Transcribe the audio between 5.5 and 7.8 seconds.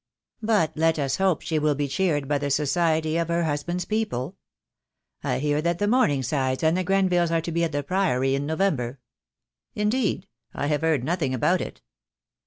that the Morningsides and the Grenvilles are to be at